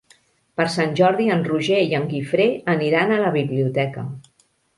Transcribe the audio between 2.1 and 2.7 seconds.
Guifré